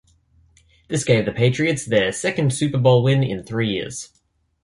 This 0.87 1.03
gave 1.03 1.25
the 1.25 1.31
Patriots 1.31 1.85
their 1.85 2.11
second 2.11 2.53
Super 2.53 2.79
Bowl 2.79 3.03
win 3.03 3.21
in 3.23 3.43
three 3.43 3.69
years. 3.69 4.09